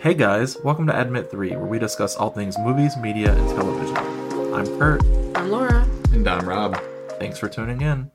[0.00, 3.96] Hey guys, welcome to Admit 3, where we discuss all things movies, media, and television.
[4.54, 5.02] I'm Kurt.
[5.34, 5.88] I'm Laura.
[6.12, 6.78] And I'm Rob.
[7.18, 8.10] Thanks for tuning in.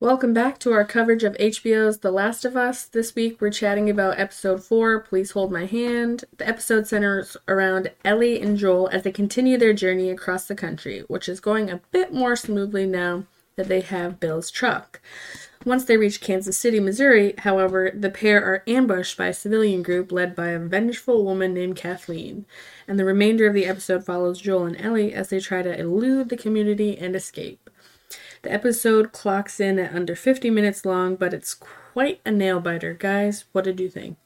[0.00, 2.84] Welcome back to our coverage of HBO's The Last of Us.
[2.84, 6.24] This week we're chatting about episode 4, Please Hold My Hand.
[6.36, 11.04] The episode centers around Ellie and Joel as they continue their journey across the country,
[11.08, 13.24] which is going a bit more smoothly now
[13.56, 15.00] that they have Bill's truck.
[15.64, 20.12] Once they reach Kansas City, Missouri, however, the pair are ambushed by a civilian group
[20.12, 22.44] led by a vengeful woman named Kathleen,
[22.86, 26.28] and the remainder of the episode follows Joel and Ellie as they try to elude
[26.28, 27.70] the community and escape.
[28.42, 32.92] The episode clocks in at under 50 minutes long, but it's quite a nail biter.
[32.92, 34.18] Guys, what did you think?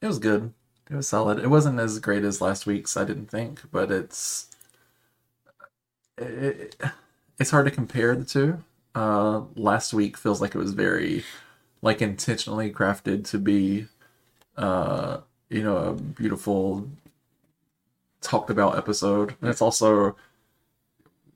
[0.00, 0.52] It was good.
[0.88, 1.40] It was solid.
[1.40, 4.46] It wasn't as great as last week's, I didn't think, but it's
[6.18, 6.76] it,
[7.38, 8.62] it's hard to compare the two.
[8.94, 11.24] Uh, last week feels like it was very
[11.80, 13.86] like intentionally crafted to be
[14.56, 15.18] uh,
[15.48, 16.88] you know, a beautiful
[18.20, 19.34] talked about episode.
[19.40, 20.16] And it's also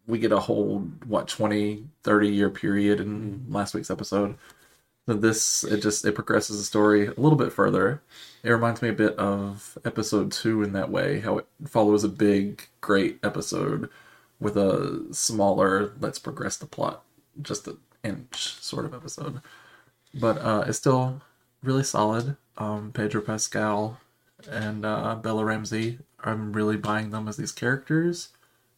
[0.06, 4.36] we get a whole what 20 30 year period in last week's episode
[5.06, 8.00] so this it just it progresses the story a little bit further
[8.44, 12.08] it reminds me a bit of episode two in that way how it follows a
[12.08, 13.88] big great episode
[14.40, 17.04] with a smaller let's progress the plot
[17.42, 19.40] just an inch sort of episode
[20.14, 21.20] but uh it's still
[21.62, 23.98] really solid um pedro pascal
[24.50, 28.30] and uh bella ramsey i'm really buying them as these characters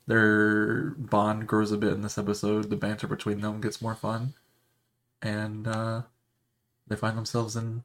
[0.09, 2.71] their bond grows a bit in this episode.
[2.71, 4.33] The banter between them gets more fun,
[5.21, 6.03] and uh,
[6.87, 7.85] they find themselves in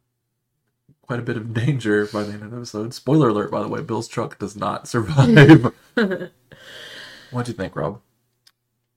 [1.02, 2.94] quite a bit of danger by the end of the episode.
[2.94, 5.74] Spoiler alert, by the way: Bill's truck does not survive.
[7.34, 8.02] What'd you think, Rob?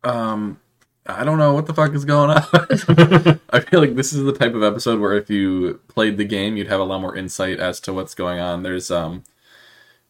[0.05, 0.61] Um,
[1.07, 2.43] I don't know what the fuck is going on.
[3.51, 6.57] I feel like this is the type of episode where if you played the game,
[6.57, 8.63] you'd have a lot more insight as to what's going on.
[8.63, 9.25] There's um,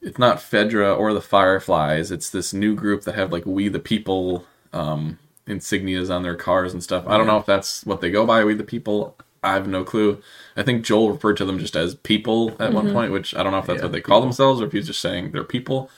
[0.03, 2.11] it's not Fedra or the Fireflies.
[2.13, 6.73] It's this new group that have like We the People um insignias on their cars
[6.73, 7.07] and stuff.
[7.09, 9.17] I don't know if that's what they go by, We the People.
[9.43, 10.23] I have no clue.
[10.57, 13.53] I think Joel referred to them just as people at one point, which I don't
[13.53, 15.91] know if that's Yeah, what they call themselves or if he's just saying they're people.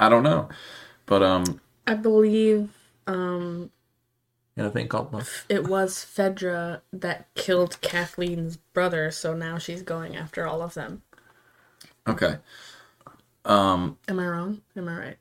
[0.00, 0.48] I don't know.
[1.06, 2.70] But um I believe
[3.06, 3.70] um,
[4.56, 5.14] Yeah, I think called
[5.48, 11.02] it was Fedra that killed Kathleen's brother, so now she's going after all of them.
[12.06, 12.38] okay.
[13.44, 14.62] Um Am I wrong?
[14.76, 15.16] Am I right?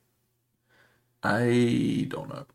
[1.24, 2.46] I don't know.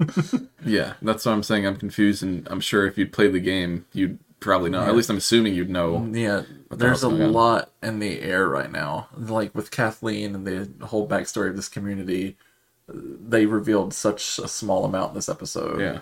[0.66, 1.66] Yeah, that's what I'm saying.
[1.66, 4.80] I'm confused, and I'm sure if you'd played the game, you'd probably know.
[4.82, 4.88] Yeah.
[4.88, 6.08] At least I'm assuming you'd know.
[6.10, 7.32] Yeah, the there's a on?
[7.32, 9.08] lot in the air right now.
[9.16, 12.36] Like with Kathleen and the whole backstory of this community,
[12.88, 15.80] they revealed such a small amount in this episode.
[15.80, 16.00] Yeah,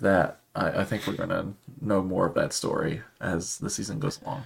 [0.00, 4.20] that I, I think we're gonna know more of that story as the season goes
[4.22, 4.44] along.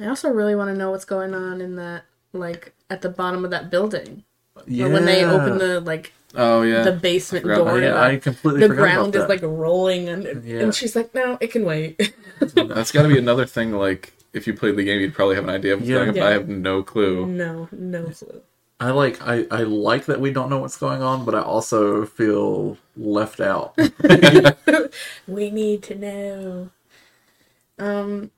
[0.00, 2.02] I also really want to know what's going on in that,
[2.34, 4.24] like, at the bottom of that building.
[4.66, 6.82] Yeah, When they open the, like, Oh yeah.
[6.82, 7.62] the basement forgot door.
[7.68, 9.46] about and, yeah, like, I completely the forgot ground about is, that.
[9.48, 10.08] like, rolling.
[10.10, 10.60] And, Yeah.
[10.60, 12.14] and she's like, no, it can wait.
[12.40, 13.72] That's got to be another thing.
[13.72, 15.96] Like, if you played the game, you'd probably have an idea of what's Yeah.
[15.96, 16.08] going.
[16.08, 16.26] But Yeah.
[16.26, 17.24] I have no clue.
[17.26, 18.42] no, no clue.
[18.78, 22.04] I like I, I like that we don't know what's going on, but I also
[22.04, 23.76] feel left out.
[25.26, 26.70] We need to know.
[27.78, 28.30] Um,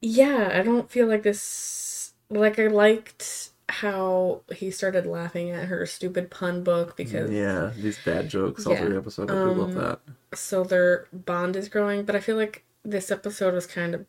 [0.00, 2.12] yeah, I don't feel like this.
[2.30, 7.98] Like, I liked how he started laughing at her stupid pun book because yeah, these
[7.98, 8.80] bad jokes all Yeah.
[8.80, 9.30] through the episode.
[9.30, 10.00] I do love Um, that.
[10.34, 12.04] so their bond is growing.
[12.04, 14.06] But I feel like this episode was kind of.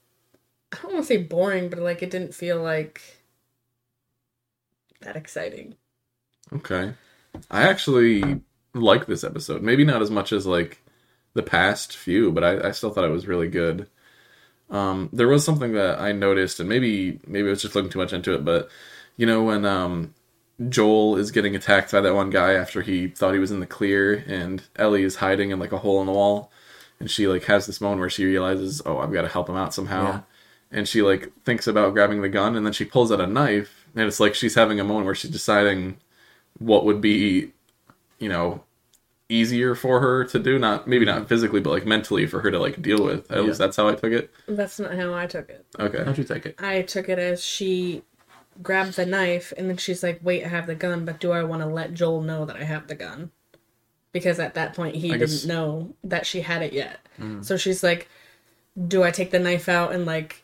[0.73, 3.01] I don't want to say boring, but like it didn't feel like
[5.03, 5.75] that exciting.
[6.51, 6.93] Okay.
[7.49, 8.41] I actually
[8.73, 9.61] like this episode.
[9.61, 10.79] Maybe not as much as like
[11.33, 13.87] the past few, but I, I still thought it was really good.
[14.69, 17.99] Um, there was something that I noticed, and maybe maybe I was just looking too
[17.99, 18.69] much into it, but
[19.17, 20.13] you know when um,
[20.69, 23.65] Joel is getting attacked by that one guy after he thought he was in the
[23.67, 26.51] clear, and Ellie is hiding in like a hole in the wall,
[26.99, 29.55] and she like has this moment where she realizes, oh, I've got to help him
[29.57, 30.19] out somehow, Yeah.
[30.71, 33.82] and she like thinks about grabbing the gun, and then she pulls out a knife,
[33.95, 35.97] and it's like she's having a moment where she's deciding
[36.59, 37.51] what would be,
[38.19, 38.63] you know,
[39.29, 40.59] easier for her to do.
[40.59, 43.31] Not maybe not physically, but like mentally for her to like deal with.
[43.31, 43.43] At Yeah.
[43.43, 44.31] least that's how I took it.
[44.47, 45.65] That's not how I took it.
[45.79, 46.03] Okay.
[46.03, 46.55] How'd you take it?
[46.59, 48.03] I took it as she
[48.61, 51.43] grabbed the knife and then she's like, "Wait, I have the gun, but do I
[51.43, 53.31] want to let Joel know that I have the gun?"
[54.11, 56.99] Because at that point he I didn't guess- know that she had it yet.
[57.19, 57.43] Mm.
[57.43, 58.07] So she's like,
[58.87, 60.43] "Do I take the knife out and like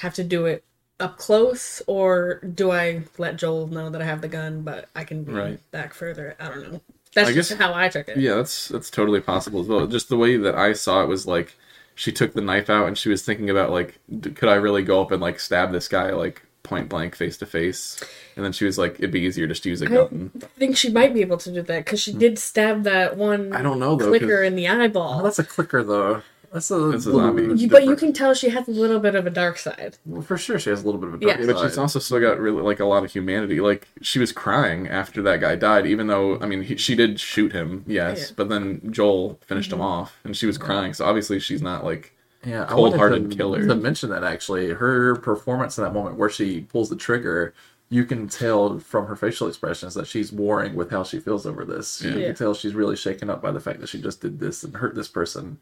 [0.00, 0.64] have to do it
[0.98, 5.04] up close or do I let Joel know that I have the gun but I
[5.04, 5.70] can be Right.
[5.70, 6.80] back further?" I don't know.
[7.14, 8.16] That's I just guess- how I took it.
[8.18, 9.86] Yeah, that's that's totally possible as well.
[9.86, 11.56] Just the way that I saw it was like
[11.94, 14.82] she took the knife out and she was thinking about like, d- could I really
[14.82, 18.02] go up and like stab this guy like point blank face to face,
[18.34, 20.76] and then she was like, "It'd be easier just to use a gun." I think
[20.76, 22.18] she might be able to do that because she hmm.
[22.18, 24.08] did stab that one I don't know though.
[24.08, 25.22] clicker in the Oh, eyeball.
[25.22, 26.22] that's a clicker though.
[26.56, 27.48] That's a, That's a little zombie.
[27.48, 29.98] bit You- but you can tell she has a little bit of a dark side.
[30.06, 31.36] Well, for sure, she has a little bit of a Yeah.
[31.36, 33.60] dark But she's also still got really like a lot of humanity.
[33.60, 37.20] Like she was crying after that guy died, even though I mean he, she did
[37.20, 38.24] shoot him, yes, Yeah.
[38.24, 38.34] Mm-hmm.
[38.36, 40.94] but then Joel finished him off, and she was crying.
[40.94, 43.66] So obviously she's not like Yeah, I cold-hearted to, killer.
[43.66, 47.52] To mention that actually, her performance in that moment where she pulls the trigger,
[47.90, 51.66] you can tell from her facial expressions that she's warring with how she feels over
[51.66, 52.00] this.
[52.02, 54.64] You can tell she's really shaken up by the fact that she just did this
[54.64, 55.58] and hurt this person.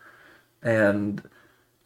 [0.65, 1.23] And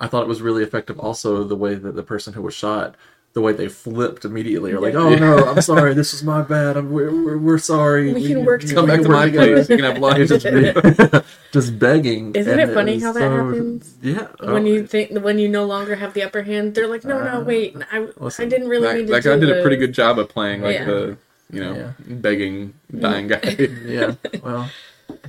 [0.01, 2.95] I thought it was really effective also the way that the person who was shot,
[3.35, 5.01] the way they flipped immediately, or like, Yeah.
[5.01, 6.77] "Oh no, I'm sorry, this is my bad.
[6.77, 8.13] I'm, we're, we're, we're sorry.
[8.15, 9.69] We can work come back to my place.
[9.69, 10.29] You can have lunch.
[10.29, 11.21] just, be-
[11.53, 12.35] just begging.
[12.35, 13.97] Isn't it funny was how that so- happens?
[14.01, 14.29] Yeah.
[14.41, 17.23] when oh, you think when you no longer have the upper hand, they're like, no,
[17.23, 18.07] no, Uh, wait, I,
[18.39, 20.29] I didn't really mean that, to that guy do did a pretty good job of
[20.29, 20.85] playing like Yeah.
[20.85, 21.17] the
[21.51, 21.93] you know Yeah.
[22.15, 23.41] begging dying guy.
[23.85, 24.15] yeah.
[24.43, 24.71] Well,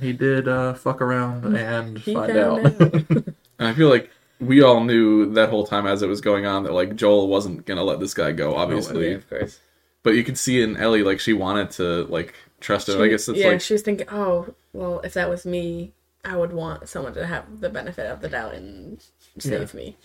[0.00, 2.64] he did uh, fuck around and He find out.
[2.82, 3.24] out.
[3.60, 4.10] And I feel like
[4.40, 7.66] we all knew that whole time as it was going on that like Joel wasn't
[7.66, 9.10] gonna let this guy go, oh, obviously.
[9.10, 9.60] yeah, of course.
[10.02, 13.00] But you could see in Ellie like she wanted to like trust him.
[13.00, 15.92] I guess it's yeah, like she was thinking, oh, well, if that was me,
[16.24, 19.04] I would want someone to have the benefit of the doubt and
[19.38, 19.96] save me.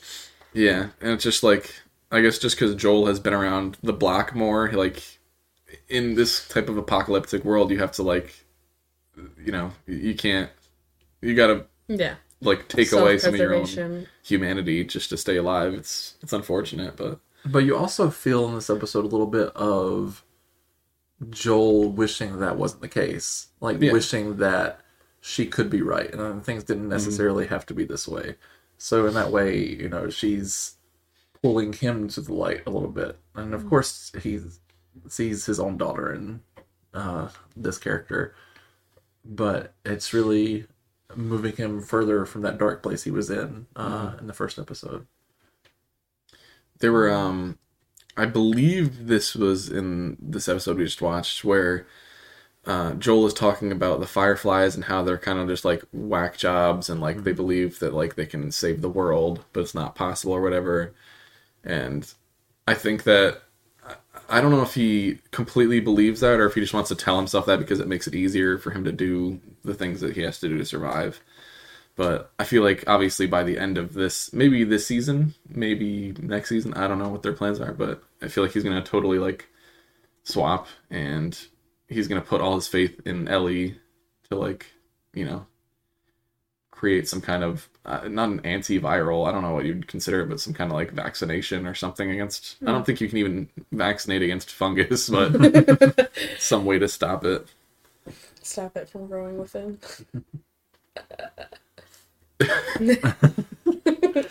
[0.54, 1.74] yeah, and it's just like
[2.12, 5.02] I guess just because Joel has been around the block more, like
[5.88, 8.46] in this type of apocalyptic world, you have to like
[9.42, 10.50] you know you can't
[11.22, 12.16] you gotta Yeah.
[12.42, 15.74] Like take away some of your own humanity just to stay alive.
[15.74, 20.24] It's it's unfortunate, but But you also feel in this episode a little bit of
[21.30, 23.48] Joel wishing that wasn't the case.
[23.62, 23.94] Like Yeah.
[23.94, 24.82] wishing that
[25.22, 28.36] she could be right and things didn't necessarily have to be this way.
[28.78, 30.76] So in that way, you know, she's
[31.42, 33.18] pulling him to the light a little bit.
[33.34, 34.40] And of course he
[35.08, 36.42] sees his own daughter in
[36.94, 38.36] uh, this character.
[39.24, 40.68] But it's really
[41.18, 45.08] moving him further from that dark place he was in uh, in the first episode.
[46.80, 47.58] there were um
[48.18, 51.86] I believe this was in this episode we just watched where
[52.66, 56.38] uh, Joel is talking about the Fireflies and how they're kind of just like whack
[56.38, 59.96] jobs and like they believe that like they can save the world, but it's not
[59.96, 60.94] possible or whatever.
[61.64, 62.12] And
[62.68, 63.44] I think that
[64.30, 67.18] I don't know if he completely believes that or if he just wants to tell
[67.18, 70.22] himself that because it makes it easier for him to do the things that he
[70.22, 71.22] has to do to survive.
[71.96, 76.50] But I feel like obviously by the end of this, maybe this season, maybe next
[76.50, 79.20] season, I don't know what their plans are, but I feel like he's gonna totally
[79.20, 79.48] like
[80.24, 81.38] swap and
[81.88, 83.78] he's gonna put all his faith in Ellie
[84.30, 84.66] to like,
[85.14, 85.46] you know,
[86.76, 90.30] create some kind of uh, not an antiviral, I don't know what you'd consider it,
[90.30, 92.58] but some kind of like vaccination or something against.
[92.66, 97.48] I don't think you can even vaccinate against fungus, but some way to stop it.
[98.42, 99.80] Stop it from growing within.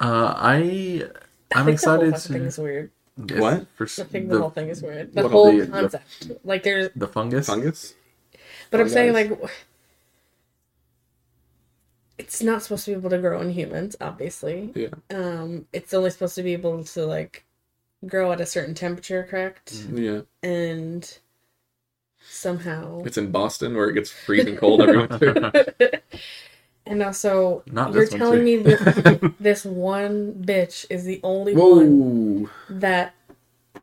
[0.00, 1.08] Uh, I
[1.54, 2.90] I I'm think the whole excited thing to is weird.
[3.28, 3.66] Yes, What?
[3.76, 5.14] for I s- think the, the, whole thing is weird.
[5.14, 6.30] The whole the- the- concept.
[6.44, 7.46] like there's the fungus.
[7.46, 7.94] Fungus?
[8.70, 9.30] But I'm saying like
[12.18, 14.70] it's not supposed to be able to grow in humans, obviously.
[14.74, 14.88] Yeah.
[15.10, 17.44] Um, it's only supposed to be able to like
[18.06, 19.74] grow at a certain temperature, correct?
[19.74, 19.98] Mm-hmm.
[19.98, 20.20] Yeah.
[20.42, 21.18] And
[22.26, 25.72] somehow It's in Boston where it gets freezing cold every winter.
[26.86, 28.44] and also Not you're this one, telling too.
[28.44, 33.14] me this this one bitch is the only one that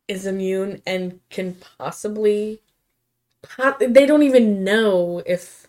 [0.07, 2.61] is immune and can possibly
[3.41, 5.67] po- they don't even know if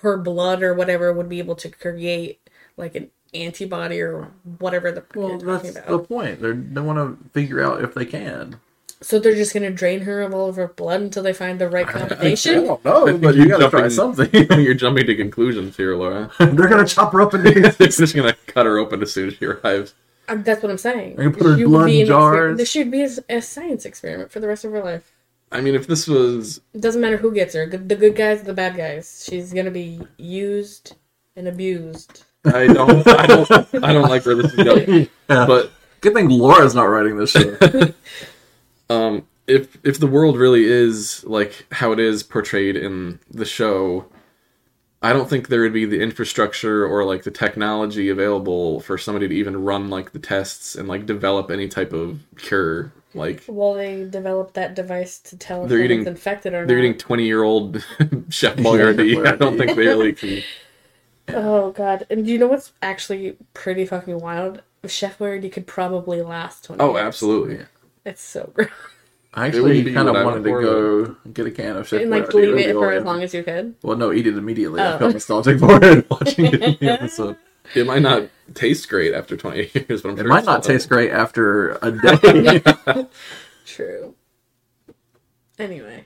[0.00, 2.40] her blood or whatever would be able to create
[2.76, 5.88] like an antibody or whatever the Well, you're talking that's about.
[5.88, 6.40] the point.
[6.40, 8.60] They're, they want to figure out if they can.
[9.02, 11.68] So they're just gonna drain her of all of her blood until they find the
[11.68, 12.54] right combination.
[12.54, 12.66] I combination.
[12.66, 14.30] don't know, but You're gotta try something.
[14.58, 16.30] You're jumping to conclusions here, Laura.
[16.38, 19.34] They're gonna chop her up in They're just gonna cut her open as soon as
[19.34, 19.94] she arrives.
[20.28, 21.16] Um, that's what I'm saying.
[21.16, 22.56] They can put her blood in an exper- jars.
[22.58, 25.12] This should be a, a science experiment for the rest of her life.
[25.52, 28.54] I mean, if this was It doesn't matter who gets her, the good guys, the
[28.54, 29.24] bad guys.
[29.28, 30.96] She's gonna be used
[31.36, 32.24] and abused.
[32.44, 33.50] I don't, I don't,
[33.84, 35.08] I don't like where this is going.
[35.28, 35.44] Yeah.
[35.44, 37.56] But Good thing Laura's not writing this show.
[38.90, 44.06] um, if if the world really is like how it is portrayed in the show,
[45.02, 49.26] I don't think there would be the infrastructure or like the technology available for somebody
[49.26, 52.92] to even run like the tests and like develop any type of cure.
[53.16, 56.68] Like Well, they developed that device to tell if They're someone's eating- infected or not.
[56.68, 56.84] they're not.
[56.84, 57.82] eating twenty year old
[58.28, 59.26] Chef Boyardee.
[59.32, 60.42] I don't think they really can.
[61.28, 62.06] Oh god!
[62.08, 64.62] And do you know what's actually pretty fucking wild?
[64.86, 66.80] Chef Boyardee could probably last twenty.
[66.82, 67.04] Oh, years.
[67.06, 67.66] absolutely.
[68.04, 68.68] It's so gross.
[69.34, 71.88] I actually be kind of what I wanted to went go get a can of
[71.88, 73.74] Chef And like Boyardee leave early it for as long as you could.
[73.82, 74.80] Well, no, eat it immediately.
[74.80, 74.98] I Oh.
[74.98, 77.36] felt nostalgic for it watching it in the episode.
[77.74, 80.64] It might not taste great after 28 years, but I'm It sure might it's not
[80.64, 83.06] still taste great after a day.
[83.66, 84.14] True.
[85.58, 86.04] Anyway,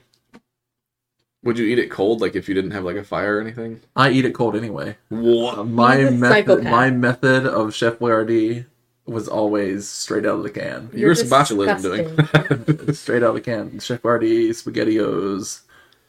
[1.43, 3.81] Would you eat it cold, like if you didn't have like a fire or anything?
[3.95, 4.97] I eat it cold anyway.
[5.09, 5.57] What?
[5.59, 8.65] Uh, my method, my method of Chef Boyardee
[9.05, 10.89] was always straight out of the can.
[10.93, 12.93] You were You're some botulism doing.
[12.93, 13.79] straight out of the can.
[13.79, 15.61] Chef Boyardee, SpaghettiOs,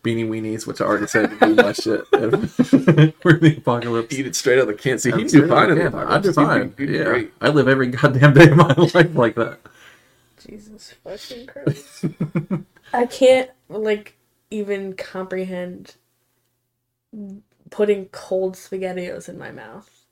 [0.05, 2.07] Beanie Weenies, which I already said would be my shit.
[2.13, 4.15] We're the apocalypse.
[4.15, 4.99] eat it straight out of the can.
[4.99, 6.09] See, I'm he straight do fine in the the can.
[6.09, 6.75] I do fine.
[6.79, 7.33] He'd he'd Yeah, great.
[7.41, 9.61] I live every goddamn day of my life like that.
[10.47, 12.07] Jesus fucking Christ.
[12.93, 14.17] I can't like
[14.51, 15.97] even comprehend
[17.71, 20.07] putting cold spaghettios in my mouth.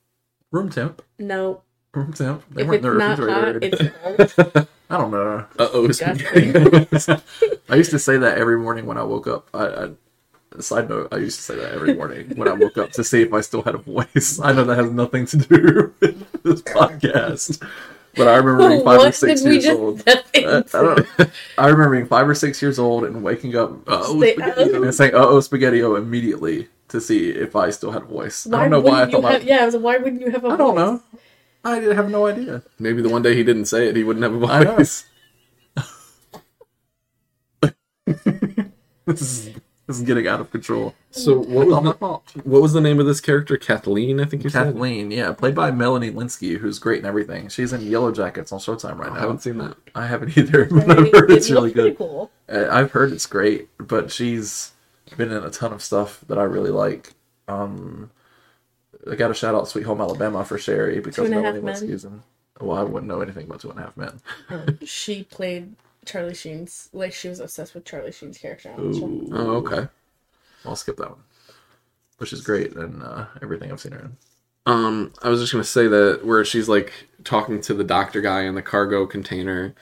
[0.52, 1.02] Room temp.
[1.18, 2.44] No, Room temp.
[2.50, 4.68] They if weren't it's in the not hot, it's cold.
[4.90, 5.44] I don't know.
[5.58, 6.56] Uh oh, Disgusting.
[7.68, 9.48] I used to say that every morning when I woke up.
[9.52, 12.90] I, I side note, I used to say that every morning when I woke up
[12.92, 14.38] to see if I still had a voice.
[14.42, 17.60] I know that has nothing to do with this podcast,
[18.16, 20.02] but I remember being five or six years old.
[20.06, 21.06] I, I don't.
[21.58, 24.94] I remember being five or six years old and waking up oh Say, "Uh-oh." and
[24.94, 28.46] saying "uh oh spaghettio" immediately to see if I still had a voice.
[28.46, 29.32] I don't know why I wouldn't you thought.
[29.32, 30.76] I, yeah, I was like, why wouldn't you have a I don't voice?
[30.76, 31.02] know.
[31.64, 32.62] I didn't have no idea.
[32.78, 34.76] Maybe the one day he didn't say it, he wouldn't have a know.
[34.76, 35.04] voice.
[39.06, 39.46] This is
[39.86, 40.94] this is getting out of control.
[41.10, 43.56] So what It's all my was, the, what was the name of this character?
[43.56, 44.66] Kathleen, I think you said.
[44.66, 47.48] Kathleen, yeah, played by Melanie Lynskey, who's great in everything.
[47.48, 49.16] She's in Yellowjackets on Showtime right now.
[49.16, 49.76] I haven't seen that.
[49.96, 50.98] I haven't either, but Right?
[50.98, 51.98] I've heard It it's really good.
[51.98, 52.30] Cool.
[52.48, 54.72] Uh, I've heard it's great, but she's
[55.16, 57.14] been in a ton of stuff that I really like.
[57.48, 58.12] Um,
[59.10, 61.54] I got to shout out Sweet Home Alabama for Sherry because Two and a Half
[61.54, 61.74] Melanie Men.
[61.74, 62.06] Lynskey's.
[62.60, 64.20] Well, I wouldn't know anything about Two and a Half Men.
[64.48, 68.98] Um, she played Charlie Sheen's like she was obsessed with Charlie Sheen's character on the
[68.98, 69.06] show.
[69.06, 69.28] Ooh.
[69.32, 69.88] Oh, okay.
[70.64, 71.20] I'll skip that one.
[72.18, 74.16] Which is great and uh, everything I've seen her in.
[74.66, 76.92] Um, I was just gonna say that where she's like
[77.24, 79.74] talking to the doctor guy in the cargo container,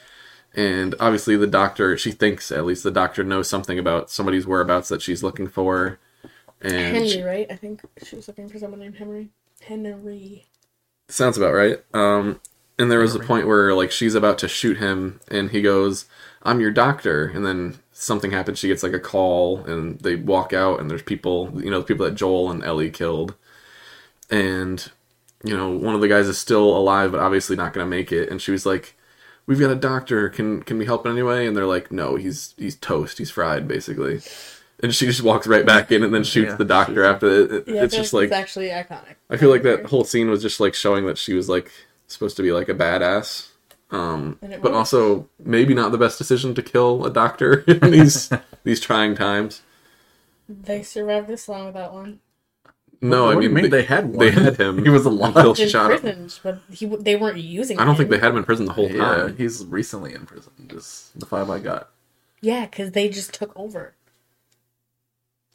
[0.55, 4.89] and obviously the doctor, she thinks at least the doctor knows something about somebody's whereabouts
[4.89, 5.99] that she's looking for,
[6.63, 7.47] and Henry, she- right?
[7.51, 9.31] I think she was looking for someone named Henry.
[9.63, 10.47] Henry.
[11.09, 11.79] sounds about right.
[11.95, 12.41] Um,
[12.79, 16.07] and there was a point where like she's about to shoot him, and he goes,
[16.43, 18.59] "I'm your doctor," and then something happens.
[18.61, 21.87] She gets like a call, and they walk out, and there's people, you know, the
[21.87, 23.35] people that Joel and Ellie killed,
[24.31, 24.91] and
[25.45, 28.11] you know, one of the guys is still alive, but obviously not going to make
[28.13, 28.29] it.
[28.29, 28.97] And she was like,
[29.47, 30.29] "We've got a doctor.
[30.29, 33.19] Can can we help in any way?" And they're like, "No, he's he's toast.
[33.19, 34.21] He's fried, basically."
[34.83, 37.53] And she just walks right back in and then shoots Yeah, the doctor after it.
[37.53, 39.17] It- Yeah, it's just that's like actually iconic.
[39.29, 41.73] I feel like that whole scene was just like showing that she was like
[42.07, 43.49] supposed to be like a badass.
[43.91, 44.73] Um, but was.
[44.73, 48.31] also maybe not the best decision to kill a doctor in these
[48.65, 49.63] these trying times.
[50.49, 52.21] They survived this long without one.
[53.01, 54.19] No, What I mean, mean they, they had one?
[54.19, 54.79] they had him.
[54.85, 55.37] He was alive.
[55.37, 56.29] until she In shot him.
[56.43, 57.79] but he they weren't using.
[57.79, 59.37] I don't think they had him in prison the whole Yeah, time.
[59.37, 60.53] he's recently in prison.
[60.69, 61.89] Just the five I got.
[62.41, 63.95] Yeah, because they just took over.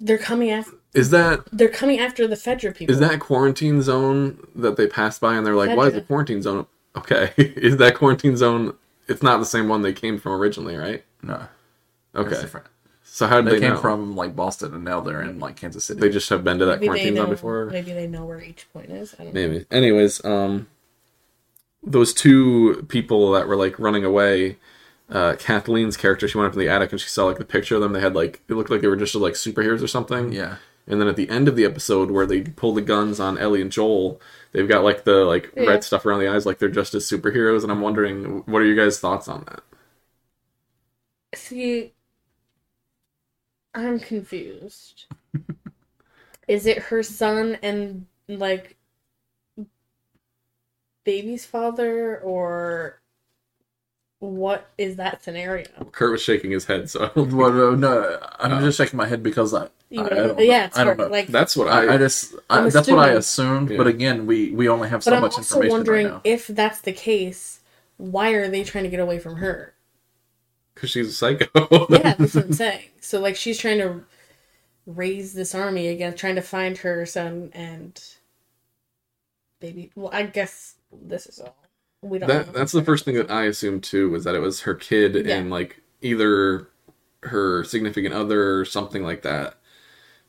[0.03, 0.73] They're coming after.
[0.93, 2.93] Is that They're coming after the Fedra people.
[2.93, 6.41] is that quarantine zone that they passed by and they're like, why is the quarantine
[6.41, 6.67] zone?
[6.95, 8.75] Okay, is that quarantine zone?
[9.07, 11.03] It's not the same one they came from originally, right?
[11.23, 11.47] No,
[12.15, 12.43] Okay,
[13.03, 13.79] so how did They, they, came know?
[13.79, 15.99] from like Boston, and now they're in like Kansas City.
[15.99, 17.21] They just have been to that Maybe quarantine know.
[17.23, 17.65] zone before.
[17.67, 19.15] Maybe they know where each point is.
[19.17, 19.47] I don't know.
[19.47, 19.65] Maybe.
[19.71, 20.67] Anyways, um,
[21.81, 24.57] those two people that were like running away,
[25.09, 27.75] uh, Kathleen's character, she went up in the attic and she saw like the picture
[27.75, 27.93] of them.
[27.93, 30.31] They had like it looked like they were just like superheroes or something.
[30.31, 30.57] yeah,
[30.87, 33.61] And then at the end of the episode where they pull the guns on Ellie
[33.61, 34.19] and Joel,
[34.51, 35.57] they've got like the like Yeah.
[35.57, 37.63] red stuff around the eyes, like they're just as superheroes.
[37.63, 39.61] And I'm wondering, what are you guys' thoughts on that?
[41.35, 41.93] See,
[43.75, 45.05] I'm confused.
[46.47, 48.77] is it her son and like
[51.05, 53.01] baby's father, or
[54.23, 55.65] what is that scenario?
[55.91, 58.61] Kurt was shaking his head, so well, no, no, I'm Oh.
[58.61, 59.67] just shaking my head because I, I,
[60.05, 60.39] I don't know.
[60.39, 61.07] yeah, it's I don't know.
[61.07, 61.27] like.
[61.27, 61.85] that's what I.
[61.87, 63.17] I, I just I, I'm that's what I assuming.
[63.17, 63.69] assumed.
[63.77, 66.21] But again, we we only have so but I'm much also information wondering right now.
[66.23, 67.59] if that's the case.
[67.97, 69.73] Why are they trying to get away from her?
[70.73, 71.47] Because she's a psycho.
[71.89, 72.89] Yeah, that's what I'm saying.
[73.01, 74.03] So like she's trying to
[74.85, 78.01] raise this army again, trying to find her son and
[79.59, 79.91] baby.
[79.95, 81.55] Well, I guess this is all.
[82.03, 82.27] We don't.
[82.27, 85.15] that that's the first thing that I assumed too was that it was her kid
[85.15, 85.37] Yeah.
[85.37, 86.67] and like either
[87.23, 89.55] her significant other or something like that.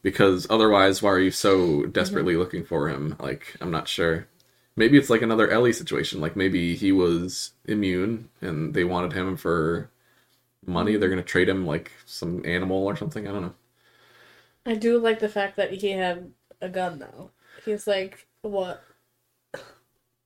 [0.02, 2.42] Because otherwise, why are you so desperately mm-hmm.
[2.42, 3.16] looking for him?
[3.18, 4.28] Like, I'm not sure.
[4.76, 6.20] Maybe it's like another Ellie situation.
[6.20, 9.90] Like maybe he was immune and they wanted him for
[10.66, 10.96] money.
[10.96, 13.26] They're gonna trade him like some animal or something.
[13.26, 13.54] I don't know.
[14.66, 17.30] I do like the fact that he had a gun though.
[17.64, 18.82] He's like what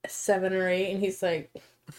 [0.06, 1.50] seven or eight, and he's like,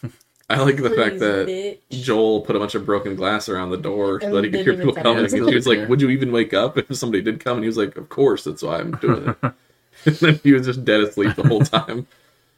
[0.49, 3.77] I like the fact that bitch." Joel put a bunch of broken glass around the
[3.77, 5.25] door so And that he could hear people tell coming.
[5.25, 7.67] And he was like, "Would you even wake up if somebody did come?" And he
[7.67, 9.37] was like, "Of course, that's why I'm doing it."
[10.05, 12.07] and then he was just dead asleep the whole time.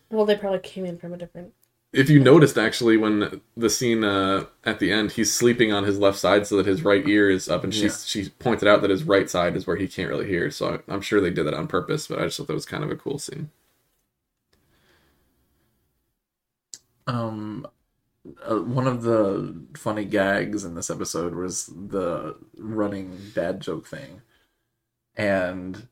[0.10, 1.54] Well, they probably came in from a different.
[1.94, 5.98] If you noticed, actually, when the scene uh, at the end, he's sleeping on his
[6.00, 7.96] left side so that his right ear is up, and she Yeah.
[8.06, 10.52] she pointed out that his right side is where he can't really hear.
[10.52, 12.84] So I'm sure they did that on purpose, but I just thought that was kind
[12.84, 13.50] of a cool scene.
[17.08, 17.68] Um,
[18.48, 24.22] uh, one of the funny gags in this episode was the running dad joke thing,
[25.16, 25.88] and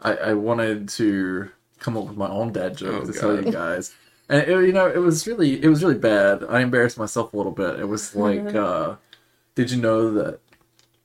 [0.00, 3.50] I, I wanted to come up with my own dad joke Oh, to tell you
[3.50, 3.94] guys.
[4.28, 6.44] And it, you know, it was really, it was really bad.
[6.44, 7.78] I embarrassed myself a little bit.
[7.78, 8.96] It was like, uh,
[9.54, 10.40] did you know that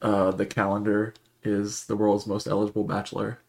[0.01, 3.39] uh, the calendar is the world's most eligible bachelor?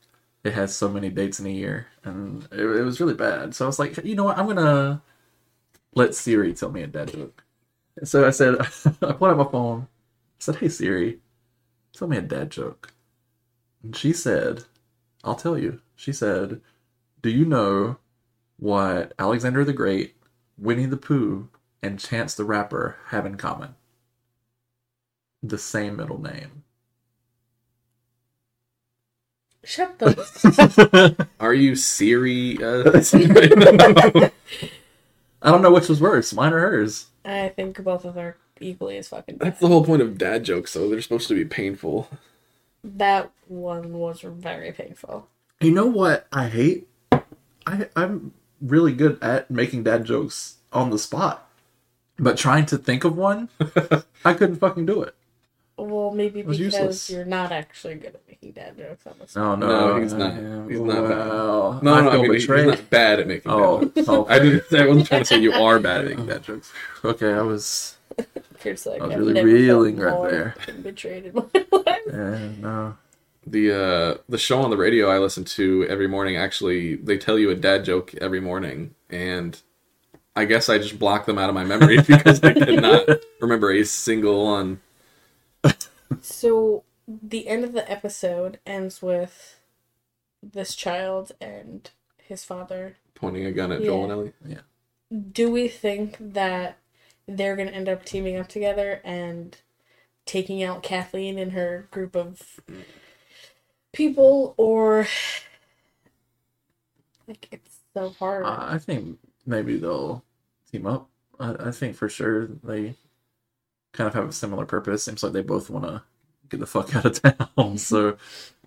[0.44, 3.54] It has so many dates in a year, and it, it was really bad.
[3.54, 5.00] So I was like, you know what, I'm gonna
[5.94, 7.44] let Siri tell me a dad joke.
[8.04, 8.56] So I said,
[9.02, 9.82] I pulled out my phone.
[9.82, 9.86] I
[10.38, 11.18] said, hey Siri,
[11.92, 12.92] tell me a dad joke.
[13.82, 14.64] And she said,
[15.24, 15.80] I'll tell you.
[15.96, 16.60] She said,
[17.20, 17.98] do you know
[18.58, 20.16] what Alexander the Great,
[20.58, 21.48] Winnie the Pooh,
[21.82, 23.74] and Chance the Rapper have in common?
[25.42, 26.64] The same middle name.
[29.64, 31.26] Shut the.
[31.40, 32.58] Are you Siri?
[32.62, 33.00] Uh,
[35.42, 37.06] I don't know which was worse, mine or hers.
[37.24, 39.46] I think both of them are equally as fucking bad.
[39.46, 40.88] That's the whole point of dad jokes, though.
[40.88, 42.08] They're supposed to be painful.
[42.84, 45.28] That one was very painful.
[45.60, 46.88] You know what I hate?
[47.66, 51.48] I I'm really good at making dad jokes on the spot.
[52.18, 53.48] But trying to think of one,
[54.24, 55.14] I couldn't fucking do it.
[55.76, 57.10] Well, maybe was because useless.
[57.10, 59.40] you're not actually good at making dad jokes on the.
[59.40, 60.34] Oh no, No, he's not.
[60.70, 61.28] He's not bad.
[61.28, 61.80] wow.
[61.82, 64.08] No, I no, I feel mean, he's not bad at making Oh, dad jokes.
[64.08, 64.34] okay.
[64.34, 64.72] I didn't.
[64.72, 66.72] I wasn't trying to say you are bad at making dad jokes.
[67.04, 67.96] okay, I was.
[68.64, 70.54] It's like, I was I've really reeling right there.
[70.82, 71.98] Betrayed in my life.
[72.06, 72.96] Yeah, no.
[73.44, 76.36] The uh, the show on the radio I listen to every morning.
[76.36, 79.60] Actually, they tell you a dad joke every morning, and
[80.36, 83.08] I guess I just block them out of my memory because I cannot
[83.40, 84.80] remember a single one.
[86.20, 89.58] So the end of the episode ends with
[90.42, 92.96] this child and his father.
[93.14, 94.32] Pointing a gun at Joel and Ellie.
[94.46, 94.60] Yeah.
[95.32, 96.78] Do we think that
[97.26, 99.56] they're gonna end up teaming up together and
[100.26, 102.60] taking out Kathleen and her group of
[103.92, 105.06] people, or
[107.28, 108.44] like it's so hard?
[108.44, 110.24] I I think maybe they'll
[110.70, 111.08] team up.
[111.38, 112.94] I, I think for sure they
[113.92, 115.04] kind of have a similar purpose.
[115.04, 116.02] Seems like they both want to
[116.48, 117.78] get the fuck out of town.
[117.78, 118.16] so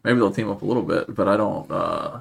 [0.03, 1.69] maybe they'll team up a little bit, but I don't.
[1.71, 2.19] uh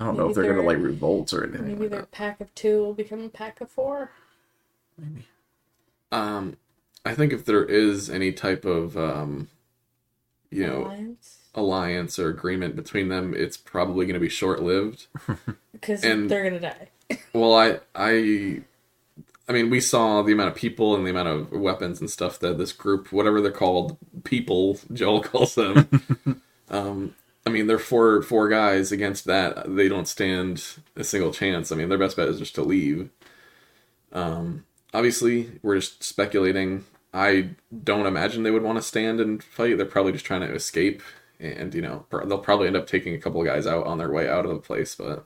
[0.00, 1.66] I don't know if they're, gonna like revolt or anything.
[1.66, 2.10] Maybe like their that.
[2.12, 4.12] pack of two will become a pack of four.
[4.96, 5.26] Maybe.
[6.12, 6.56] Um,
[7.04, 9.48] I think if there is any type of um,
[10.50, 11.38] you know, Alliance.
[11.52, 15.06] alliance or agreement between them, it's probably going to be short lived.
[15.72, 16.90] Because and- they're gonna die.
[17.32, 18.60] Well, I, I,
[19.48, 22.38] I mean, we saw the amount of people and the amount of weapons and stuff
[22.40, 26.42] that this group, whatever they're called, people Joel calls them.
[26.68, 27.14] um,
[27.46, 29.74] I mean, they're four four guys against that.
[29.74, 30.62] They don't stand
[30.96, 31.72] a single chance.
[31.72, 33.08] I mean, their best bet is just to leave.
[34.12, 36.84] Um, obviously, we're just speculating.
[37.14, 37.50] I
[37.84, 39.78] don't imagine they would want to stand and fight.
[39.78, 41.02] They're probably just trying to escape,
[41.40, 43.96] and you know, pr- they'll probably end up taking a couple of guys out on
[43.96, 44.94] their way out of the place.
[44.94, 45.24] But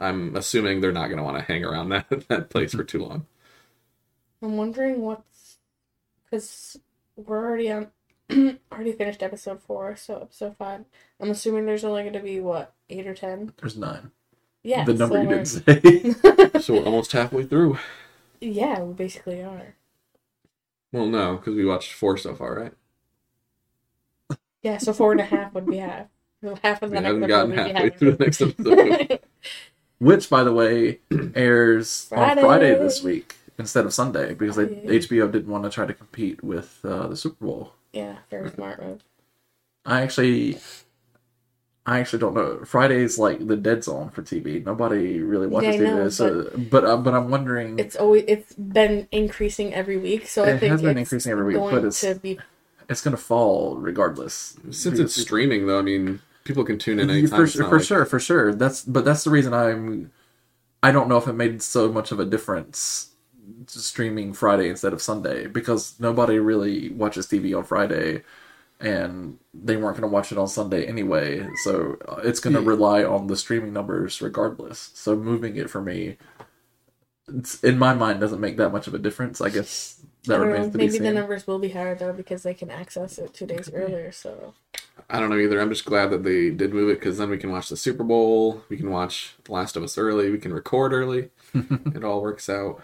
[0.00, 2.98] I'm assuming they're not going to want to hang around that that place for too
[3.04, 3.26] long.
[4.42, 5.58] I'm wondering what's
[6.24, 6.78] because
[7.16, 7.88] we're already on
[8.72, 10.84] already finished episode four, so episode five.
[11.20, 13.52] I'm assuming there's only going to be what eight or ten.
[13.60, 14.10] There's nine.
[14.62, 16.14] Yeah, the number so you we're- didn't
[16.52, 16.60] say.
[16.60, 17.78] So we're almost halfway through.
[18.40, 19.74] yeah, we basically are.
[20.92, 24.38] Well, no, because we watched four so far, right?
[24.62, 26.06] Yeah, so four and a half would be half.
[26.62, 27.98] Half of We next haven't episode gotten halfway half.
[27.98, 29.20] through the next episode.
[30.00, 30.98] Which, by the way,
[31.34, 32.40] airs Friday.
[32.40, 35.92] on Friday this week instead of Sunday because they, HBO didn't want to try to
[35.94, 37.74] compete with uh, the Super Bowl.
[37.92, 39.02] yeah, very smart move.
[39.84, 40.58] I actually,
[41.84, 42.64] I actually don't know.
[42.64, 44.64] Friday's like the dead zone for TV.
[44.64, 46.12] Nobody really watches Yeah, I know, TV.
[46.12, 47.78] so, but uh, but I'm wondering.
[47.78, 51.32] It's always it's been increasing every week, so I It think has been it's increasing
[51.32, 52.38] every week, going but it's- to be
[52.88, 54.56] it's gonna fall regardless.
[54.70, 57.40] Since it's streaming, though, I mean, people can tune in anytime.
[57.40, 58.54] for, sure, for like- sure, for sure.
[58.54, 60.12] That's but that's the reason I'm.
[60.82, 63.10] I don't know if it made so much of a difference
[63.66, 68.22] streaming Friday instead of Sunday because nobody really watches TV on Friday
[68.80, 71.46] and they weren't going to watch it on Sunday anyway.
[71.64, 74.90] So uh, it's going to rely on the streaming numbers regardless.
[74.94, 76.16] So moving it for me,
[77.28, 79.40] it's, in my mind, doesn't make that much of a difference.
[79.40, 80.52] I guess I that don't know.
[80.52, 83.34] remains to be Maybe the numbers will be higher though because they can access it
[83.34, 84.12] two days earlier.
[84.12, 84.54] So
[85.10, 85.60] I don't know either.
[85.60, 88.04] I'm just glad that they did move it because then we can watch the Super
[88.04, 88.62] Bowl.
[88.68, 90.30] We can watch The Last of Us early.
[90.30, 91.30] We can record early.
[91.54, 92.82] it all works out.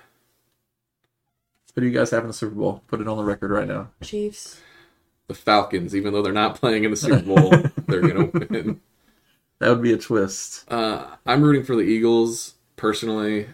[1.75, 2.83] Who do you guys have in the Super Bowl?
[2.89, 3.91] Put it on the record right now.
[4.03, 4.61] Chiefs.
[5.29, 7.51] The Falcons, even though they're not playing in the Super Bowl,
[7.87, 8.81] they're gonna win.
[9.59, 10.71] That would be a twist.
[10.71, 13.47] Uh, I'm rooting for the Eagles personally.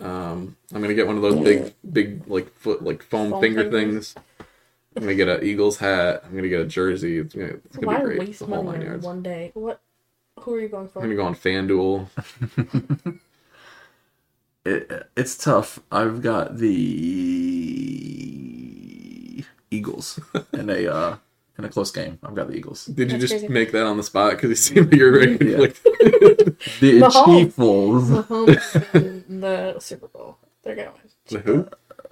[0.00, 3.70] Um, I'm gonna get one of those big, big like foot like foam, Foam finger
[3.70, 4.12] fingers?
[4.12, 4.24] things.
[4.98, 6.22] I'm gonna get an Eagles hat.
[6.26, 7.18] I'm gonna get a jersey.
[7.18, 8.18] It's gonna, it's gonna Why be great.
[8.20, 9.04] waste The money on yards.
[9.06, 9.50] one day?
[9.54, 9.80] What?
[10.40, 10.98] Who are you going for?
[11.00, 13.18] I'm gonna go on FanDuel.
[14.64, 15.78] It, it's tough.
[15.90, 16.68] I've got the
[19.70, 20.20] Eagles
[20.52, 21.16] in a uh,
[21.58, 22.18] in a close game.
[22.22, 22.84] I've got the Eagles.
[22.86, 23.48] Did you That's just crazy.
[23.48, 24.32] make that on the spot?
[24.32, 25.66] Because you seem like you're very Yeah.
[25.68, 26.56] conflicted.
[26.80, 27.24] The Mahomes.
[27.24, 27.56] Chiefs.
[27.56, 28.94] Mahomes
[29.28, 30.36] in the Super Bowl.
[30.62, 31.02] They're gonna win.
[31.30, 31.66] the who?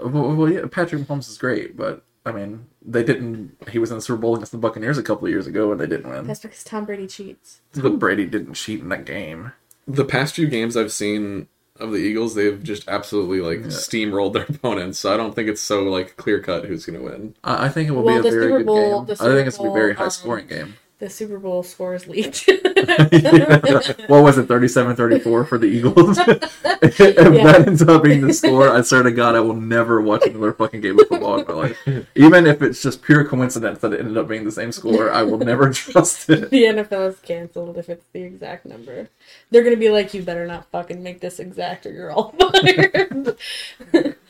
[0.08, 3.56] Well, well, yeah, Patrick Mahomes is great, but I mean, they didn't.
[3.70, 5.80] He was in the Super Bowl against the Buccaneers a couple of years ago, and
[5.80, 6.26] they didn't win.
[6.26, 7.60] That's because Tom Brady cheats.
[7.74, 9.52] But Brady didn't cheat in that game.
[9.86, 11.46] The past few games I've seen
[11.78, 14.98] of the Eagles, they've just absolutely like steamrolled their opponents.
[14.98, 17.34] So I don't think it's so like clear cut who's gonna win.
[17.44, 19.16] I, I think it will Well, be a very Super good Bowl- game.
[19.20, 20.74] I think it's gonna be a very high scoring um, game.
[20.98, 22.48] The Super Bowl scores leaked.
[24.06, 28.82] what was it 37-34 for the eagles if that ends up being the score i
[28.82, 32.06] swear to god i will never watch another fucking game of football in my life
[32.14, 35.22] even if it's just pure coincidence that it ended up being the same score i
[35.22, 39.08] will never trust it the NFL is canceled if it's the exact number.
[39.50, 43.36] They're gonna be like, you better not fucking make this exact or you're all fired.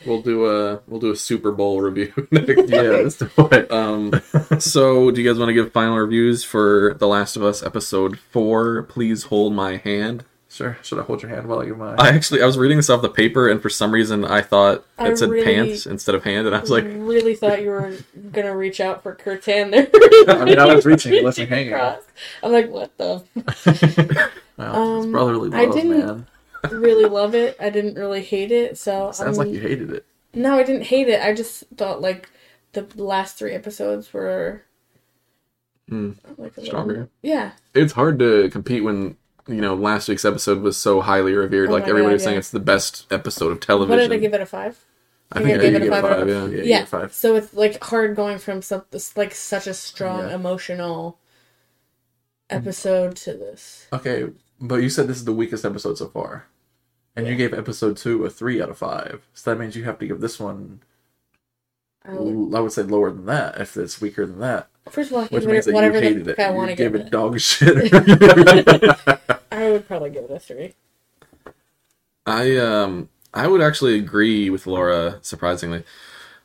[0.07, 2.69] We'll do a we'll do a Super Bowl review next.
[2.71, 4.13] yeah let's do it Um,
[4.59, 8.19] so do you guys want to give final reviews for The Last of Us episode
[8.19, 8.83] four?
[8.85, 10.25] Please hold my hand.
[10.49, 12.79] sure should i hold your hand while i give my I actually I was reading
[12.79, 15.87] this off the paper and for some reason I thought I it said really- pants
[15.87, 17.97] instead of hand and I was like really thought you were
[18.33, 19.89] gonna reach out for Kurt's hand there.
[20.29, 21.75] I mean, I was reaching, it wasn't hanging.
[21.75, 22.03] Across.
[22.43, 23.23] I'm like, what the?
[23.35, 26.27] well, it's Um, brotherly I love didn't- man
[26.71, 27.57] really love it.
[27.61, 28.77] I didn't really hate it.
[28.79, 31.23] So sounds I'm- like you hated it No, I didn't hate it.
[31.23, 32.29] I just thought like
[32.73, 34.63] the last three episodes were
[35.89, 37.09] Hmm, like a little- stronger.
[37.23, 39.17] Yeah, It's hard to compete when
[39.49, 41.69] you know last week's episode was so highly revered.
[41.69, 42.39] Oh like everybody God, was saying yeah.
[42.41, 43.91] it's the best episode of television.
[43.97, 44.79] what did I give it a five?
[45.33, 46.03] I I think I gave gave it a five.
[46.19, 46.29] five.
[46.29, 46.47] Yeah.
[46.47, 46.85] yeah, yeah.
[46.85, 48.83] five So it's like hard going from some
[49.15, 50.35] like such a strong Yeah.
[50.35, 51.19] emotional
[52.51, 53.87] episode to this.
[53.93, 54.27] okay
[54.61, 56.47] but you said this is the weakest episode so far
[57.15, 59.99] and you gave episode two a three out of five so that means you have
[59.99, 60.81] to give this one
[62.05, 64.69] I would- I would say lower than that if it's weaker than that.
[64.89, 66.43] First of all, I Which give means it that whatever you the hated fuck it.
[66.43, 67.11] I want to give it it.
[67.11, 67.93] dog shit.
[69.51, 70.75] I would probably give it a three.
[72.25, 75.83] I um I would actually agree with Laura surprisingly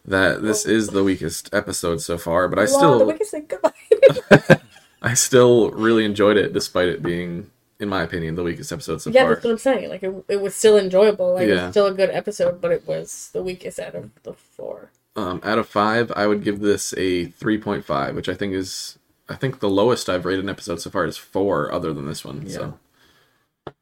[0.05, 4.59] that this is the weakest episode so far, but I Wow, the still weakest thing.
[5.03, 9.09] I still really enjoyed it despite it being in my opinion the weakest episode so
[9.09, 9.29] yeah, far.
[9.29, 9.89] Yeah, that's what I'm saying.
[9.89, 11.33] Like it, it was still enjoyable.
[11.33, 11.63] Like it Yeah.
[11.65, 14.91] was still a good episode, but it was the weakest out of the four.
[15.15, 19.35] Um out of 5, I would give this a 3.5, which I think is I
[19.35, 22.47] think the lowest I've rated an episode so far is 4 other than this one.
[22.49, 22.79] So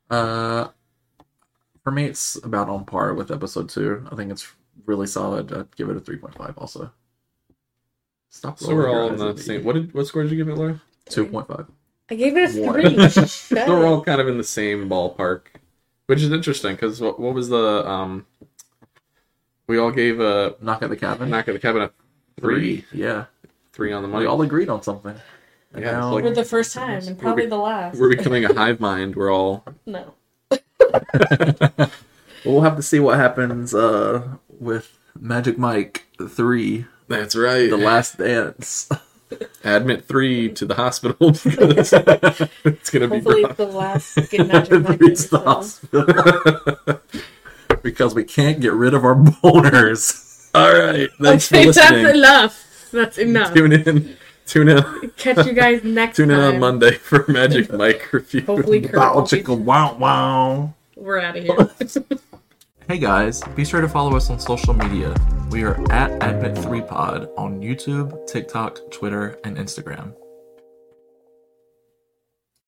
[0.09, 0.69] uh,
[1.83, 4.07] for me, it's about on par with episode two.
[4.11, 4.51] I think it's
[4.85, 5.51] really solid.
[5.53, 6.57] I'd give it a three point five.
[6.57, 6.91] Also,
[8.29, 8.59] stop.
[8.59, 10.37] so we're rolling your all in eyes the same what did what score did you
[10.37, 10.81] give it, Laura?
[11.09, 11.67] Two point five.
[12.11, 12.73] I gave it a One.
[12.81, 13.09] three.
[13.09, 15.41] Shut so we're all kind of in the same ballpark,
[16.07, 18.25] which is interesting because what, what was the um?
[19.67, 21.29] We all gave a Knock at the cabin.
[21.29, 21.91] knock at the cabin a
[22.39, 23.25] three, Yeah,
[23.73, 24.25] three on the we money.
[24.25, 25.15] all agreed on something.
[25.73, 27.99] And Yeah, it's now- like- For the first time, and probably the last.
[27.99, 29.15] We're becoming a hive mind.
[29.15, 30.15] We're all No.
[32.45, 37.69] we'll have to see what happens uh, with Magic Mike three, that's right.
[37.69, 38.89] the last dance.
[39.63, 41.93] Admit three to the hospital because
[42.63, 46.99] it's gonna be Hopefully, the last Good Magic Mike Reach the hospital.
[47.83, 50.49] because we can't get rid of our boners.
[50.55, 52.89] All right, thanks for Okay, that's enough.
[52.91, 53.53] That's enough.
[53.53, 56.55] Tune in, tune in, Catch you guys next tune in time.
[56.55, 58.41] on Monday for Magic Mike review.
[58.41, 60.73] Hopefully, Kurt Bow won't be- chicka wow wow.
[60.95, 61.55] We're out of here.
[62.89, 65.13] Hey guys, be sure to follow us on social media.
[65.51, 70.15] We are at Admit3Pod on YouTube, TikTok, Twitter, and Instagram.